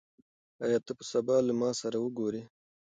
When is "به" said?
0.97-1.03